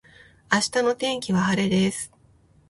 [0.51, 2.11] 明日の天気は晴れです